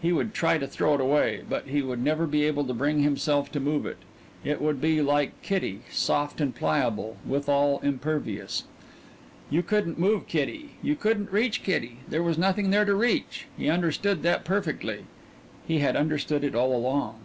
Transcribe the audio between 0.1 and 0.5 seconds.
would